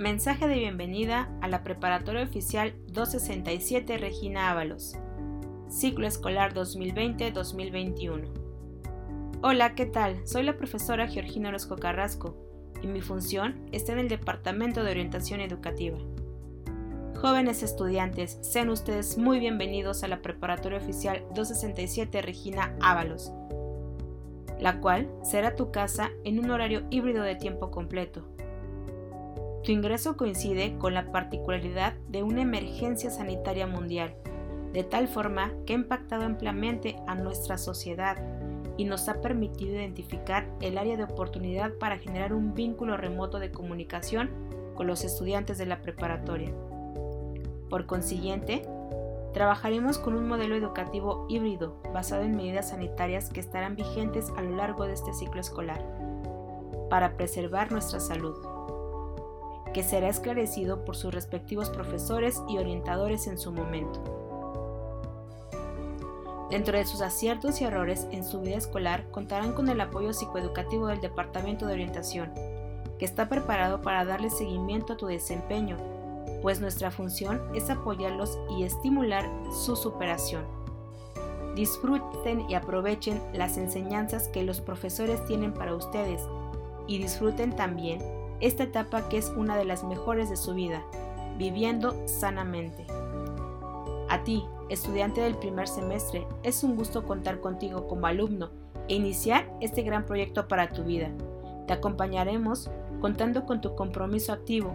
Mensaje 0.00 0.48
de 0.48 0.54
bienvenida 0.54 1.30
a 1.42 1.48
la 1.48 1.62
Preparatoria 1.62 2.22
Oficial 2.22 2.72
267 2.86 3.98
Regina 3.98 4.50
Ábalos. 4.50 4.96
Ciclo 5.68 6.06
Escolar 6.06 6.54
2020-2021. 6.54 8.22
Hola, 9.42 9.74
¿qué 9.74 9.84
tal? 9.84 10.26
Soy 10.26 10.44
la 10.44 10.56
profesora 10.56 11.06
Georgina 11.06 11.50
Orozco 11.50 11.76
Carrasco 11.76 12.34
y 12.82 12.86
mi 12.86 13.02
función 13.02 13.60
está 13.72 13.92
en 13.92 13.98
el 13.98 14.08
Departamento 14.08 14.82
de 14.82 14.92
Orientación 14.92 15.42
Educativa. 15.42 15.98
Jóvenes 17.20 17.62
estudiantes, 17.62 18.38
sean 18.40 18.70
ustedes 18.70 19.18
muy 19.18 19.38
bienvenidos 19.38 20.02
a 20.02 20.08
la 20.08 20.22
Preparatoria 20.22 20.78
Oficial 20.78 21.26
267 21.34 22.22
Regina 22.22 22.74
Ábalos, 22.80 23.34
la 24.58 24.80
cual 24.80 25.10
será 25.22 25.56
tu 25.56 25.70
casa 25.70 26.10
en 26.24 26.38
un 26.38 26.50
horario 26.50 26.86
híbrido 26.88 27.22
de 27.22 27.36
tiempo 27.36 27.70
completo 27.70 28.24
tu 29.62 29.72
ingreso 29.72 30.16
coincide 30.16 30.76
con 30.78 30.94
la 30.94 31.12
particularidad 31.12 31.94
de 32.08 32.22
una 32.22 32.42
emergencia 32.42 33.10
sanitaria 33.10 33.66
mundial, 33.66 34.14
de 34.72 34.84
tal 34.84 35.08
forma 35.08 35.52
que 35.66 35.74
ha 35.74 35.76
impactado 35.76 36.24
ampliamente 36.24 36.96
a 37.06 37.14
nuestra 37.14 37.58
sociedad 37.58 38.16
y 38.76 38.84
nos 38.84 39.08
ha 39.08 39.20
permitido 39.20 39.74
identificar 39.74 40.48
el 40.60 40.78
área 40.78 40.96
de 40.96 41.04
oportunidad 41.04 41.74
para 41.74 41.98
generar 41.98 42.32
un 42.32 42.54
vínculo 42.54 42.96
remoto 42.96 43.38
de 43.38 43.50
comunicación 43.50 44.30
con 44.74 44.86
los 44.86 45.04
estudiantes 45.04 45.58
de 45.58 45.66
la 45.66 45.82
preparatoria. 45.82 46.54
Por 47.68 47.84
consiguiente, 47.84 48.62
trabajaremos 49.34 49.98
con 49.98 50.14
un 50.14 50.26
modelo 50.26 50.56
educativo 50.56 51.26
híbrido 51.28 51.76
basado 51.92 52.22
en 52.22 52.34
medidas 52.34 52.70
sanitarias 52.70 53.28
que 53.28 53.40
estarán 53.40 53.76
vigentes 53.76 54.32
a 54.36 54.42
lo 54.42 54.56
largo 54.56 54.86
de 54.86 54.94
este 54.94 55.12
ciclo 55.12 55.40
escolar, 55.40 55.84
para 56.88 57.16
preservar 57.16 57.70
nuestra 57.70 58.00
salud 58.00 58.34
que 59.72 59.82
será 59.82 60.08
esclarecido 60.08 60.84
por 60.84 60.96
sus 60.96 61.14
respectivos 61.14 61.70
profesores 61.70 62.42
y 62.48 62.58
orientadores 62.58 63.26
en 63.26 63.38
su 63.38 63.52
momento. 63.52 64.20
Dentro 66.50 66.76
de 66.76 66.84
sus 66.84 67.00
aciertos 67.00 67.60
y 67.60 67.64
errores 67.64 68.08
en 68.10 68.24
su 68.24 68.40
vida 68.40 68.56
escolar 68.56 69.08
contarán 69.12 69.52
con 69.52 69.68
el 69.68 69.80
apoyo 69.80 70.12
psicoeducativo 70.12 70.88
del 70.88 71.00
Departamento 71.00 71.66
de 71.66 71.74
Orientación, 71.74 72.32
que 72.98 73.04
está 73.04 73.28
preparado 73.28 73.82
para 73.82 74.04
darle 74.04 74.30
seguimiento 74.30 74.94
a 74.94 74.96
tu 74.96 75.06
desempeño, 75.06 75.76
pues 76.42 76.60
nuestra 76.60 76.90
función 76.90 77.40
es 77.54 77.70
apoyarlos 77.70 78.36
y 78.50 78.64
estimular 78.64 79.30
su 79.52 79.76
superación. 79.76 80.44
Disfruten 81.54 82.48
y 82.48 82.54
aprovechen 82.54 83.22
las 83.32 83.56
enseñanzas 83.56 84.28
que 84.28 84.42
los 84.42 84.60
profesores 84.60 85.24
tienen 85.26 85.52
para 85.52 85.74
ustedes 85.74 86.22
y 86.86 86.98
disfruten 86.98 87.54
también 87.54 88.00
esta 88.40 88.64
etapa 88.64 89.08
que 89.08 89.18
es 89.18 89.28
una 89.36 89.56
de 89.56 89.64
las 89.64 89.84
mejores 89.84 90.30
de 90.30 90.36
su 90.36 90.54
vida, 90.54 90.82
viviendo 91.38 91.96
sanamente. 92.06 92.86
A 94.08 94.24
ti, 94.24 94.44
estudiante 94.68 95.20
del 95.20 95.36
primer 95.36 95.68
semestre, 95.68 96.26
es 96.42 96.64
un 96.64 96.76
gusto 96.76 97.06
contar 97.06 97.40
contigo 97.40 97.86
como 97.86 98.06
alumno 98.06 98.50
e 98.88 98.94
iniciar 98.94 99.50
este 99.60 99.82
gran 99.82 100.04
proyecto 100.04 100.48
para 100.48 100.68
tu 100.68 100.82
vida. 100.82 101.10
Te 101.66 101.72
acompañaremos 101.72 102.70
contando 103.00 103.46
con 103.46 103.60
tu 103.60 103.74
compromiso 103.74 104.32
activo, 104.32 104.74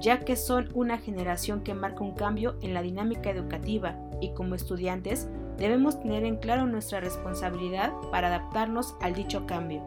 ya 0.00 0.20
que 0.20 0.36
son 0.36 0.68
una 0.74 0.98
generación 0.98 1.62
que 1.62 1.74
marca 1.74 2.02
un 2.02 2.14
cambio 2.14 2.56
en 2.62 2.74
la 2.74 2.82
dinámica 2.82 3.30
educativa 3.30 3.96
y 4.20 4.32
como 4.32 4.54
estudiantes 4.54 5.28
debemos 5.58 6.00
tener 6.00 6.24
en 6.24 6.36
claro 6.36 6.66
nuestra 6.66 7.00
responsabilidad 7.00 7.92
para 8.10 8.28
adaptarnos 8.28 8.96
al 9.00 9.14
dicho 9.14 9.46
cambio. 9.46 9.82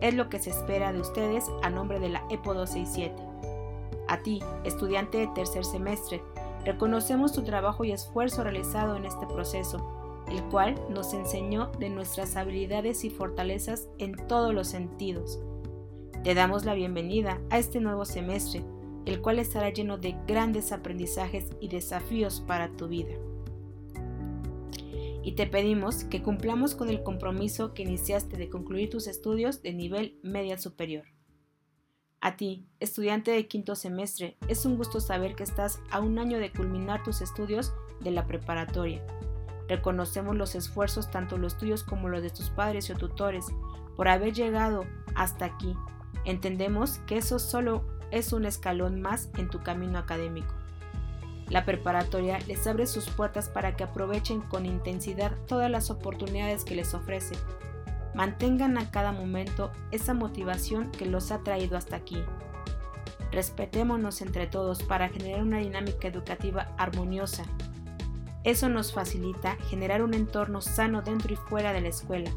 Es 0.00 0.14
lo 0.14 0.28
que 0.28 0.38
se 0.38 0.50
espera 0.50 0.92
de 0.92 1.00
ustedes 1.00 1.44
a 1.62 1.70
nombre 1.70 1.98
de 2.00 2.10
la 2.10 2.22
EPO 2.30 2.54
267. 2.54 3.14
A 4.08 4.18
ti, 4.22 4.40
estudiante 4.64 5.18
de 5.18 5.28
tercer 5.28 5.64
semestre, 5.64 6.22
reconocemos 6.64 7.32
tu 7.32 7.42
trabajo 7.42 7.84
y 7.84 7.92
esfuerzo 7.92 8.44
realizado 8.44 8.96
en 8.96 9.04
este 9.04 9.26
proceso, 9.26 10.24
el 10.30 10.42
cual 10.44 10.74
nos 10.90 11.14
enseñó 11.14 11.72
de 11.78 11.90
nuestras 11.90 12.36
habilidades 12.36 13.04
y 13.04 13.10
fortalezas 13.10 13.88
en 13.98 14.14
todos 14.28 14.54
los 14.54 14.68
sentidos. 14.68 15.40
Te 16.24 16.34
damos 16.34 16.64
la 16.64 16.74
bienvenida 16.74 17.40
a 17.50 17.58
este 17.58 17.80
nuevo 17.80 18.04
semestre, 18.04 18.64
el 19.06 19.20
cual 19.20 19.38
estará 19.38 19.70
lleno 19.70 19.98
de 19.98 20.16
grandes 20.26 20.72
aprendizajes 20.72 21.50
y 21.60 21.68
desafíos 21.68 22.42
para 22.46 22.68
tu 22.68 22.88
vida 22.88 23.14
y 25.26 25.32
te 25.32 25.48
pedimos 25.48 26.04
que 26.04 26.22
cumplamos 26.22 26.76
con 26.76 26.88
el 26.88 27.02
compromiso 27.02 27.74
que 27.74 27.82
iniciaste 27.82 28.36
de 28.36 28.48
concluir 28.48 28.90
tus 28.90 29.08
estudios 29.08 29.60
de 29.60 29.72
nivel 29.72 30.20
media 30.22 30.56
superior. 30.56 31.02
A 32.20 32.36
ti, 32.36 32.64
estudiante 32.78 33.32
de 33.32 33.48
quinto 33.48 33.74
semestre, 33.74 34.36
es 34.46 34.64
un 34.64 34.76
gusto 34.76 35.00
saber 35.00 35.34
que 35.34 35.42
estás 35.42 35.80
a 35.90 35.98
un 35.98 36.20
año 36.20 36.38
de 36.38 36.52
culminar 36.52 37.02
tus 37.02 37.22
estudios 37.22 37.72
de 38.02 38.12
la 38.12 38.28
preparatoria. 38.28 39.04
Reconocemos 39.68 40.36
los 40.36 40.54
esfuerzos 40.54 41.10
tanto 41.10 41.38
los 41.38 41.58
tuyos 41.58 41.82
como 41.82 42.08
los 42.08 42.22
de 42.22 42.30
tus 42.30 42.50
padres 42.50 42.88
o 42.90 42.94
tutores 42.94 43.46
por 43.96 44.06
haber 44.06 44.32
llegado 44.32 44.86
hasta 45.16 45.46
aquí. 45.46 45.74
Entendemos 46.24 46.98
que 46.98 47.16
eso 47.16 47.40
solo 47.40 47.84
es 48.12 48.32
un 48.32 48.44
escalón 48.44 49.00
más 49.00 49.28
en 49.36 49.50
tu 49.50 49.60
camino 49.60 49.98
académico. 49.98 50.54
La 51.48 51.64
preparatoria 51.64 52.38
les 52.48 52.66
abre 52.66 52.86
sus 52.86 53.08
puertas 53.08 53.48
para 53.48 53.76
que 53.76 53.84
aprovechen 53.84 54.40
con 54.40 54.66
intensidad 54.66 55.32
todas 55.46 55.70
las 55.70 55.90
oportunidades 55.90 56.64
que 56.64 56.74
les 56.74 56.92
ofrece. 56.92 57.36
Mantengan 58.14 58.78
a 58.78 58.90
cada 58.90 59.12
momento 59.12 59.70
esa 59.92 60.12
motivación 60.12 60.90
que 60.90 61.06
los 61.06 61.30
ha 61.30 61.40
traído 61.40 61.76
hasta 61.76 61.96
aquí. 61.96 62.22
Respetémonos 63.30 64.22
entre 64.22 64.46
todos 64.46 64.82
para 64.82 65.08
generar 65.08 65.42
una 65.42 65.58
dinámica 65.58 66.08
educativa 66.08 66.74
armoniosa. 66.78 67.44
Eso 68.42 68.68
nos 68.68 68.92
facilita 68.92 69.56
generar 69.68 70.02
un 70.02 70.14
entorno 70.14 70.60
sano 70.60 71.02
dentro 71.02 71.32
y 71.32 71.36
fuera 71.36 71.72
de 71.72 71.80
la 71.80 71.88
escuela, 71.88 72.30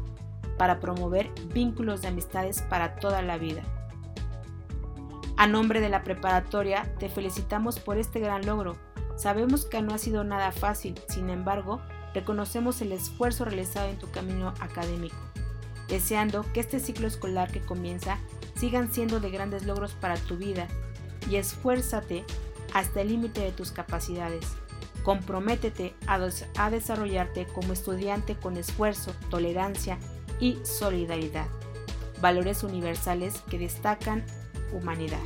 para 0.58 0.78
promover 0.78 1.30
vínculos 1.52 2.02
de 2.02 2.08
amistades 2.08 2.62
para 2.62 2.96
toda 2.96 3.22
la 3.22 3.38
vida. 3.38 3.62
A 5.36 5.46
nombre 5.46 5.80
de 5.80 5.88
la 5.88 6.02
preparatoria, 6.02 6.94
te 6.98 7.08
felicitamos 7.08 7.78
por 7.78 7.96
este 7.96 8.20
gran 8.20 8.44
logro 8.44 8.76
Sabemos 9.20 9.66
que 9.66 9.82
no 9.82 9.92
ha 9.92 9.98
sido 9.98 10.24
nada 10.24 10.50
fácil, 10.50 10.98
sin 11.10 11.28
embargo, 11.28 11.82
reconocemos 12.14 12.80
el 12.80 12.90
esfuerzo 12.92 13.44
realizado 13.44 13.90
en 13.90 13.98
tu 13.98 14.10
camino 14.10 14.54
académico, 14.60 15.18
deseando 15.88 16.50
que 16.54 16.60
este 16.60 16.80
ciclo 16.80 17.06
escolar 17.06 17.52
que 17.52 17.60
comienza 17.60 18.16
sigan 18.56 18.90
siendo 18.90 19.20
de 19.20 19.30
grandes 19.30 19.66
logros 19.66 19.92
para 19.92 20.16
tu 20.16 20.38
vida 20.38 20.68
y 21.28 21.36
esfuérzate 21.36 22.24
hasta 22.72 23.02
el 23.02 23.08
límite 23.08 23.42
de 23.42 23.52
tus 23.52 23.72
capacidades. 23.72 24.46
Comprométete 25.04 25.94
a, 26.06 26.18
a 26.56 26.70
desarrollarte 26.70 27.46
como 27.46 27.74
estudiante 27.74 28.36
con 28.36 28.56
esfuerzo, 28.56 29.12
tolerancia 29.28 29.98
y 30.40 30.60
solidaridad, 30.64 31.48
valores 32.22 32.62
universales 32.62 33.42
que 33.50 33.58
destacan 33.58 34.24
humanidad. 34.72 35.20